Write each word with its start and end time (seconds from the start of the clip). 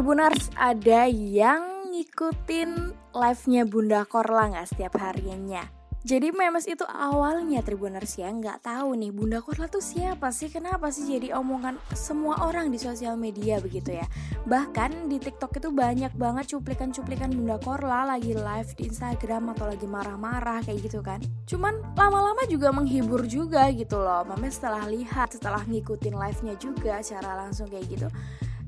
Tribuners 0.00 0.48
ada 0.56 1.12
yang 1.12 1.92
ngikutin 1.92 2.96
live-nya 3.12 3.68
Bunda 3.68 4.08
Korla 4.08 4.48
nggak 4.48 4.72
setiap 4.72 4.96
harinya? 4.96 5.60
Jadi 6.08 6.32
memes 6.32 6.64
itu 6.64 6.88
awalnya 6.88 7.60
Tribuners 7.60 8.16
ya 8.16 8.32
nggak 8.32 8.64
tahu 8.64 8.96
nih 8.96 9.12
Bunda 9.12 9.44
Korla 9.44 9.68
tuh 9.68 9.84
siapa 9.84 10.32
sih? 10.32 10.48
Kenapa 10.48 10.88
sih 10.88 11.04
jadi 11.04 11.36
omongan 11.36 11.76
semua 11.92 12.48
orang 12.48 12.72
di 12.72 12.80
sosial 12.80 13.20
media 13.20 13.60
begitu 13.60 13.92
ya? 14.00 14.08
Bahkan 14.48 15.12
di 15.12 15.20
TikTok 15.20 15.60
itu 15.60 15.68
banyak 15.68 16.16
banget 16.16 16.56
cuplikan-cuplikan 16.56 17.36
Bunda 17.36 17.60
Korla 17.60 18.16
lagi 18.16 18.32
live 18.32 18.72
di 18.80 18.88
Instagram 18.88 19.52
atau 19.52 19.68
lagi 19.68 19.84
marah-marah 19.84 20.64
kayak 20.64 20.80
gitu 20.80 21.04
kan. 21.04 21.20
Cuman 21.44 21.76
lama-lama 21.92 22.48
juga 22.48 22.72
menghibur 22.72 23.28
juga 23.28 23.68
gitu 23.68 24.00
loh. 24.00 24.24
Memes 24.24 24.56
setelah 24.56 24.88
lihat, 24.88 25.36
setelah 25.36 25.60
ngikutin 25.68 26.16
live-nya 26.16 26.56
juga 26.56 27.04
secara 27.04 27.36
langsung 27.36 27.68
kayak 27.68 27.84
gitu 27.84 28.08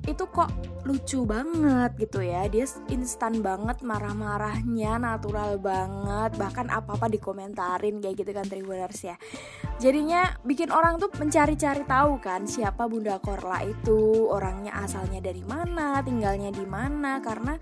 itu 0.03 0.25
kok 0.29 0.51
lucu 0.83 1.23
banget 1.23 1.95
gitu 1.99 2.21
ya. 2.23 2.51
Dia 2.51 2.67
instan 2.91 3.39
banget 3.39 3.81
marah-marahnya 3.87 4.99
natural 4.99 5.63
banget. 5.63 6.35
Bahkan 6.35 6.67
apa-apa 6.71 7.07
dikomentarin 7.07 8.03
kayak 8.03 8.17
gitu 8.19 8.31
kan 8.35 8.47
Tribuners 8.47 9.01
ya 9.03 9.17
jadinya 9.83 10.31
bikin 10.47 10.71
orang 10.71 11.03
tuh 11.03 11.11
mencari-cari 11.19 11.83
tahu 11.83 12.23
kan 12.23 12.47
siapa 12.47 12.87
Bunda 12.87 13.19
Korla 13.19 13.67
itu 13.67 14.31
orangnya 14.31 14.79
asalnya 14.79 15.19
dari 15.19 15.43
mana 15.43 15.99
tinggalnya 16.07 16.55
di 16.55 16.63
mana 16.63 17.19
karena 17.19 17.59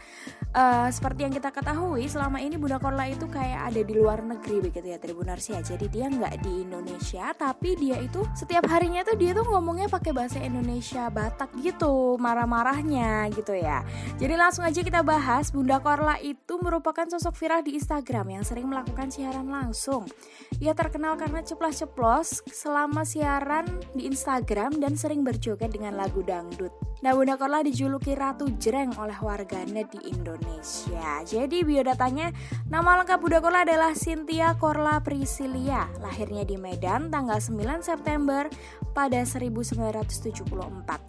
uh, 0.52 0.92
seperti 0.92 1.24
yang 1.24 1.32
kita 1.32 1.48
ketahui 1.48 2.04
selama 2.12 2.36
ini 2.44 2.60
Bunda 2.60 2.76
Korla 2.76 3.08
itu 3.08 3.24
kayak 3.24 3.72
ada 3.72 3.80
di 3.80 3.94
luar 3.96 4.20
negeri 4.20 4.68
begitu 4.68 4.92
ya 4.92 5.00
Tribuners 5.00 5.48
ya 5.48 5.64
jadi 5.64 5.86
dia 5.88 6.06
nggak 6.12 6.44
di 6.44 6.68
Indonesia 6.68 7.32
tapi 7.32 7.72
dia 7.80 7.96
itu 7.96 8.20
setiap 8.36 8.68
harinya 8.68 9.00
tuh 9.00 9.16
dia 9.16 9.32
tuh 9.32 9.48
ngomongnya 9.48 9.88
pakai 9.88 10.12
bahasa 10.12 10.44
Indonesia 10.44 11.08
Batak 11.08 11.56
gitu 11.64 12.20
marah-marahnya 12.20 13.32
gitu 13.32 13.56
ya. 13.56 13.80
Jadi 14.20 14.34
langsung 14.36 14.68
aja 14.68 14.84
kita 14.84 15.00
bahas 15.00 15.48
Bunda 15.48 15.80
Korla 15.80 16.20
itu 16.20 16.60
merupakan 16.60 17.08
sosok 17.08 17.32
viral 17.40 17.64
di 17.64 17.80
Instagram 17.80 18.36
yang 18.36 18.44
sering 18.44 18.68
melakukan 18.68 19.08
siaran 19.08 19.48
langsung. 19.48 20.04
Ia 20.60 20.76
terkenal 20.76 21.16
karena 21.16 21.40
selama 22.50 23.06
siaran 23.06 23.66
di 23.94 24.10
Instagram 24.10 24.82
dan 24.82 24.98
sering 24.98 25.22
berjoget 25.22 25.70
dengan 25.70 25.94
lagu 25.94 26.24
dangdut. 26.26 26.74
Nah, 27.00 27.16
Bunda 27.16 27.40
Korla 27.40 27.64
dijuluki 27.64 28.12
Ratu 28.12 28.52
Jreng 28.60 28.92
oleh 29.00 29.16
warganet 29.24 29.88
di 29.88 30.12
Indonesia. 30.12 31.24
Jadi 31.24 31.64
biodatanya, 31.64 32.28
nama 32.68 33.00
lengkap 33.00 33.18
Bunda 33.22 33.40
Korla 33.40 33.64
adalah 33.64 33.96
Cynthia 33.96 34.52
Korla 34.60 35.00
Priscilia. 35.00 35.88
Lahirnya 36.04 36.44
di 36.44 36.60
Medan 36.60 37.08
tanggal 37.08 37.40
9 37.40 37.80
September 37.80 38.52
pada 38.92 39.24
1974. 39.24 41.00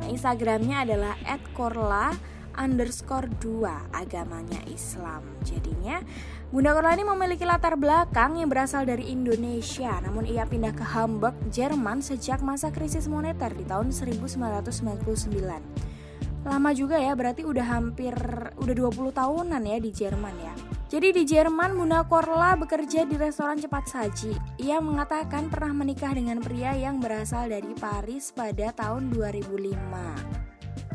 Nah, 0.00 0.06
Instagramnya 0.06 0.86
adalah 0.86 1.18
@korla 1.56 2.14
underscore 2.60 3.24
2 3.40 3.96
agamanya 3.96 4.60
Islam 4.68 5.24
jadinya 5.40 6.04
Bunda 6.52 6.76
Korla 6.76 6.92
ini 6.92 7.08
memiliki 7.08 7.48
latar 7.48 7.80
belakang 7.80 8.36
yang 8.36 8.52
berasal 8.52 8.84
dari 8.84 9.08
Indonesia 9.08 9.96
namun 10.04 10.28
ia 10.28 10.44
pindah 10.44 10.76
ke 10.76 10.84
Hamburg, 10.84 11.32
Jerman 11.48 12.04
sejak 12.04 12.44
masa 12.44 12.68
krisis 12.68 13.08
moneter 13.08 13.48
di 13.56 13.64
tahun 13.64 13.96
1999 13.96 16.44
lama 16.44 16.70
juga 16.76 17.00
ya 17.00 17.16
berarti 17.16 17.48
udah 17.48 17.64
hampir 17.64 18.12
udah 18.60 18.74
20 18.76 19.16
tahunan 19.16 19.62
ya 19.64 19.76
di 19.80 19.90
Jerman 19.90 20.36
ya 20.36 20.54
jadi 20.90 21.14
di 21.14 21.22
Jerman, 21.22 21.78
Bunda 21.78 22.02
Korla 22.02 22.58
bekerja 22.58 23.06
di 23.06 23.14
restoran 23.14 23.62
cepat 23.62 23.86
saji. 23.86 24.34
Ia 24.58 24.82
mengatakan 24.82 25.46
pernah 25.46 25.70
menikah 25.70 26.10
dengan 26.10 26.42
pria 26.42 26.74
yang 26.74 26.98
berasal 26.98 27.46
dari 27.46 27.70
Paris 27.78 28.34
pada 28.34 28.74
tahun 28.74 29.14
2005. 29.14 30.39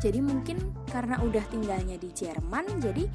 Jadi 0.06 0.22
mungkin 0.22 0.70
karena 0.86 1.18
udah 1.18 1.42
tinggalnya 1.50 1.98
di 1.98 2.14
Jerman, 2.14 2.78
jadi 2.78 3.10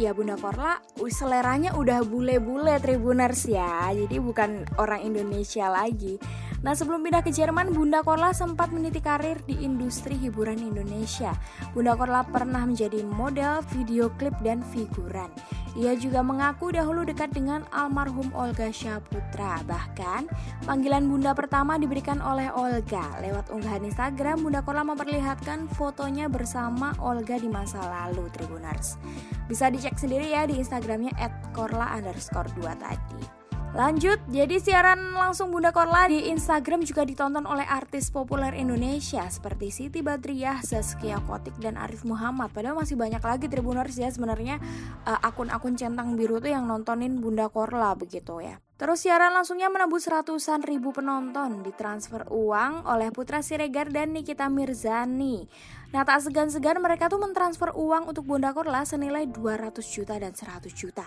ya 0.00 0.16
Bunda 0.16 0.40
Korla 0.40 0.80
seleranya 1.12 1.76
udah 1.76 2.00
bule-bule 2.00 2.80
Tribuners 2.80 3.44
ya. 3.44 3.92
Jadi 3.92 4.16
bukan 4.16 4.64
orang 4.80 5.04
Indonesia 5.04 5.68
lagi. 5.68 6.16
Nah 6.60 6.76
sebelum 6.76 7.00
pindah 7.00 7.24
ke 7.24 7.32
Jerman, 7.32 7.72
Bunda 7.72 8.04
Korla 8.04 8.36
sempat 8.36 8.68
meniti 8.68 9.00
karir 9.00 9.40
di 9.48 9.64
industri 9.64 10.12
hiburan 10.20 10.60
Indonesia. 10.60 11.32
Bunda 11.72 11.96
Korla 11.96 12.20
pernah 12.28 12.68
menjadi 12.68 13.00
model, 13.00 13.64
video 13.72 14.12
klip, 14.20 14.36
dan 14.44 14.60
figuran. 14.68 15.32
Ia 15.72 15.96
juga 15.96 16.20
mengaku 16.20 16.76
dahulu 16.76 17.08
dekat 17.08 17.32
dengan 17.32 17.64
almarhum 17.72 18.28
Olga 18.36 18.68
Syaputra. 18.68 19.64
Bahkan, 19.64 20.28
panggilan 20.68 21.08
Bunda 21.08 21.32
pertama 21.32 21.80
diberikan 21.80 22.20
oleh 22.20 22.52
Olga. 22.52 23.08
Lewat 23.24 23.48
unggahan 23.48 23.80
Instagram, 23.88 24.44
Bunda 24.44 24.60
Korla 24.60 24.84
memperlihatkan 24.84 25.64
fotonya 25.72 26.28
bersama 26.28 26.92
Olga 27.00 27.40
di 27.40 27.48
masa 27.48 27.80
lalu, 27.80 28.28
Tribuners. 28.36 29.00
Bisa 29.48 29.72
dicek 29.72 29.96
sendiri 29.96 30.28
ya 30.28 30.44
di 30.44 30.60
Instagramnya 30.60 31.16
@korla 31.56 31.96
underscore 31.96 32.52
2 32.60 32.76
tadi. 32.76 33.39
Lanjut, 33.70 34.18
jadi 34.26 34.58
siaran 34.58 35.14
langsung 35.14 35.54
Bunda 35.54 35.70
Korla 35.70 36.10
di 36.10 36.26
Instagram 36.26 36.82
juga 36.82 37.06
ditonton 37.06 37.46
oleh 37.46 37.62
artis 37.62 38.10
populer 38.10 38.50
Indonesia 38.58 39.22
seperti 39.30 39.70
Siti 39.70 40.02
Badriah, 40.02 40.58
Zaskia 40.58 41.22
Kotik, 41.22 41.54
dan 41.62 41.78
Arif 41.78 42.02
Muhammad. 42.02 42.50
Padahal 42.50 42.74
masih 42.74 42.98
banyak 42.98 43.22
lagi 43.22 43.46
Tribuners 43.46 43.94
ya 43.94 44.10
sebenarnya 44.10 44.58
uh, 45.06 45.22
akun-akun 45.22 45.78
centang 45.78 46.18
biru 46.18 46.42
tuh 46.42 46.50
yang 46.50 46.66
nontonin 46.66 47.22
Bunda 47.22 47.46
Korla 47.46 47.94
begitu 47.94 48.42
ya. 48.42 48.58
Terus 48.74 49.06
siaran 49.06 49.30
langsungnya 49.30 49.70
menembus 49.70 50.10
ratusan 50.10 50.66
ribu 50.66 50.90
penonton 50.90 51.62
ditransfer 51.62 52.26
uang 52.26 52.90
oleh 52.90 53.14
Putra 53.14 53.38
Siregar 53.38 53.94
dan 53.94 54.10
Nikita 54.10 54.50
Mirzani. 54.50 55.46
Nah 55.94 56.02
tak 56.02 56.26
segan-segan 56.26 56.82
mereka 56.82 57.06
tuh 57.06 57.22
mentransfer 57.22 57.70
uang 57.70 58.10
untuk 58.10 58.26
Bunda 58.26 58.50
Korla 58.50 58.82
senilai 58.82 59.30
200 59.30 59.78
juta 59.86 60.18
dan 60.18 60.34
100 60.34 60.66
juta. 60.74 61.06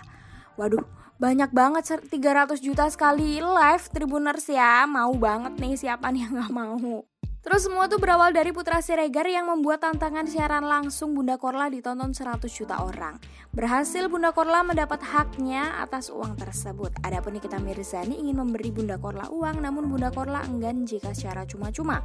Waduh, 0.53 0.85
banyak 1.17 1.49
banget 1.49 1.83
300 2.05 2.61
juta 2.61 2.85
sekali 2.89 3.41
live 3.41 3.85
Tribuners 3.89 4.45
ya. 4.45 4.85
Mau 4.85 5.13
banget 5.17 5.57
nih 5.57 5.73
siapa 5.73 6.13
nih 6.13 6.29
yang 6.29 6.33
gak 6.45 6.53
mau. 6.53 7.12
Terus 7.43 7.67
semua 7.67 7.91
tuh 7.91 7.99
berawal 7.99 8.31
dari 8.31 8.55
Putra 8.55 8.79
Siregar 8.79 9.27
yang 9.27 9.51
membuat 9.51 9.83
tantangan 9.83 10.23
siaran 10.23 10.63
langsung 10.63 11.11
Bunda 11.11 11.35
Korla 11.35 11.67
ditonton 11.67 12.15
100 12.15 12.39
juta 12.47 12.79
orang. 12.79 13.19
Berhasil 13.51 14.07
Bunda 14.07 14.31
Korla 14.31 14.63
mendapat 14.63 15.03
haknya 15.03 15.75
atas 15.83 16.07
uang 16.07 16.39
tersebut. 16.39 16.95
Adapun 17.03 17.35
Nikita 17.35 17.59
Mirzani 17.59 18.15
ingin 18.15 18.39
memberi 18.39 18.71
Bunda 18.71 18.95
Korla 18.95 19.27
uang 19.27 19.59
namun 19.59 19.91
Bunda 19.91 20.07
Korla 20.07 20.47
enggan 20.47 20.87
jika 20.87 21.11
secara 21.11 21.43
cuma-cuma. 21.43 21.99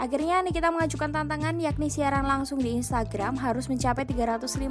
Akhirnya 0.00 0.40
Nikita 0.40 0.72
mengajukan 0.72 1.12
tantangan 1.12 1.60
yakni 1.60 1.92
siaran 1.92 2.24
langsung 2.24 2.64
di 2.64 2.72
Instagram 2.72 3.36
harus 3.36 3.68
mencapai 3.68 4.08
350 4.08 4.64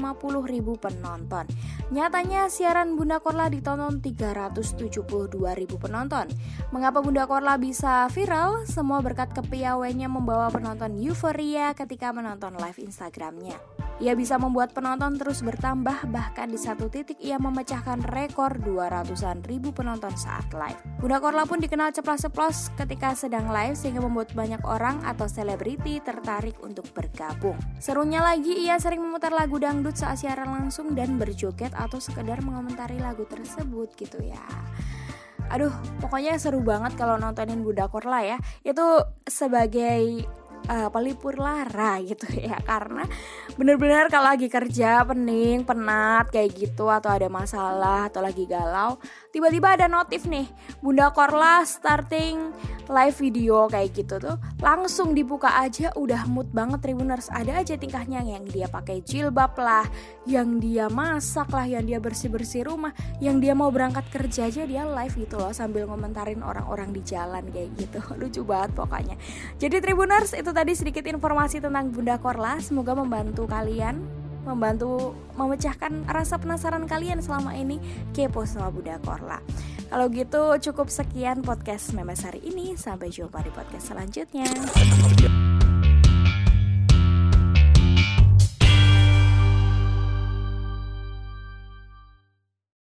ribu 0.49 0.73
penonton. 0.81 1.45
Nyatanya 1.93 2.49
siaran 2.49 2.97
Bunda 2.97 3.21
Korla 3.21 3.45
ditonton 3.45 4.01
372 4.01 5.05
ribu 5.53 5.77
penonton. 5.77 6.25
Mengapa 6.73 6.97
Bunda 6.97 7.29
Korla 7.29 7.61
bisa 7.61 8.09
viral? 8.09 8.65
Semua 8.65 9.05
berkat 9.05 9.37
kepiawaian 9.37 9.98
hanya 9.99 10.15
membawa 10.15 10.47
penonton 10.47 10.95
euforia 10.95 11.75
ketika 11.75 12.15
menonton 12.15 12.55
live 12.55 12.79
Instagramnya. 12.79 13.59
Ia 13.99 14.15
bisa 14.15 14.39
membuat 14.39 14.71
penonton 14.71 15.19
terus 15.19 15.43
bertambah, 15.43 16.07
bahkan 16.07 16.47
di 16.47 16.55
satu 16.55 16.87
titik 16.87 17.19
ia 17.19 17.35
memecahkan 17.35 17.99
rekor 18.07 18.63
200-an 18.63 19.43
ribu 19.43 19.75
penonton 19.75 20.15
saat 20.15 20.47
live. 20.55 20.79
Bunda 21.03 21.19
Korla 21.19 21.43
pun 21.43 21.59
dikenal 21.59 21.91
ceplas-ceplos 21.91 22.71
ketika 22.79 23.11
sedang 23.11 23.51
live 23.51 23.75
sehingga 23.75 23.99
membuat 23.99 24.31
banyak 24.31 24.63
orang 24.63 25.03
atau 25.03 25.27
selebriti 25.27 25.99
tertarik 25.99 26.55
untuk 26.63 26.87
bergabung. 26.95 27.59
Serunya 27.83 28.23
lagi, 28.23 28.55
ia 28.55 28.79
sering 28.79 29.03
memutar 29.03 29.35
lagu 29.35 29.59
dangdut 29.59 29.99
saat 29.99 30.23
siaran 30.23 30.47
langsung 30.47 30.95
dan 30.95 31.19
berjoget 31.19 31.75
atau 31.75 31.99
sekedar 31.99 32.39
mengomentari 32.39 33.03
lagu 33.03 33.27
tersebut 33.27 33.91
gitu 33.99 34.23
ya 34.23 34.39
aduh 35.49 35.73
pokoknya 35.99 36.37
seru 36.37 36.61
banget 36.61 36.93
kalau 36.95 37.17
nontonin 37.17 37.65
Bunda 37.65 37.89
Korla 37.89 38.21
ya. 38.23 38.37
Itu 38.61 39.03
sebagai 39.25 40.25
uh, 40.69 40.87
pelipur 40.93 41.35
lara 41.41 41.97
gitu 42.09 42.29
ya. 42.37 42.61
Karena 42.61 43.03
bener-bener 43.57 44.07
kalau 44.13 44.29
lagi 44.29 44.45
kerja 44.47 45.01
pening 45.03 45.65
penat 45.65 46.29
kayak 46.29 46.53
gitu 46.53 46.87
atau 46.87 47.09
ada 47.09 47.27
masalah 47.27 48.07
atau 48.07 48.21
lagi 48.21 48.45
galau 48.45 49.01
tiba-tiba 49.33 49.75
ada 49.75 49.85
notif 49.89 50.29
nih 50.29 50.47
Bunda 50.79 51.09
Korla 51.11 51.65
starting 51.65 52.53
live 52.89 53.15
video 53.21 53.69
kayak 53.69 53.93
gitu 53.93 54.17
tuh. 54.17 54.37
Langsung 54.59 55.13
dibuka 55.13 55.53
aja 55.61 55.93
udah 55.93 56.25
mood 56.25 56.49
banget 56.49 56.81
Tribuners 56.81 57.29
ada 57.29 57.61
aja 57.61 57.77
tingkahnya 57.77 58.25
yang 58.25 58.43
dia 58.49 58.65
pakai 58.65 59.05
jilbab 59.05 59.53
lah 59.61 59.85
yang 60.25 60.57
dia 60.57 60.89
masak 60.89 61.53
lah 61.53 61.69
yang 61.69 61.85
dia 61.85 62.01
bersih-bersih 62.01 62.65
rumah 62.65 62.91
yang 63.21 63.37
dia 63.37 63.53
mau 63.53 63.69
berangkat 63.69 64.09
kerja 64.09 64.49
aja 64.49 64.65
dia 64.65 64.89
live 64.89 65.13
gitu 65.15 65.37
loh 65.37 65.53
sambil 65.53 65.85
ngomentarin 65.85 66.41
orang-orang 66.41 66.89
di 66.89 67.01
jalan 67.05 67.45
kayak 67.53 67.69
gitu. 67.77 68.01
Lucu 68.19 68.41
banget 68.41 68.73
pokoknya. 68.73 69.15
Jadi 69.61 69.77
Tribuners 69.79 70.33
itu 70.33 70.49
tadi 70.59 70.75
sedikit 70.75 71.07
informasi 71.07 71.63
tentang 71.63 71.87
Bunda 71.87 72.19
Korla 72.19 72.59
semoga 72.59 72.91
membantu 72.91 73.47
kalian 73.47 74.03
membantu 74.43 75.15
memecahkan 75.39 76.03
rasa 76.03 76.35
penasaran 76.35 76.83
kalian 76.83 77.23
selama 77.23 77.55
ini 77.55 77.79
kepo 78.11 78.43
sama 78.43 78.67
Bunda 78.67 78.99
Korla. 78.99 79.39
Kalau 79.87 80.11
gitu 80.11 80.59
cukup 80.59 80.91
sekian 80.91 81.47
podcast 81.47 81.95
Memes 81.95 82.27
hari 82.27 82.43
ini. 82.43 82.75
Sampai 82.75 83.07
jumpa 83.07 83.39
di 83.39 83.55
podcast 83.55 83.87
selanjutnya. 83.87 84.51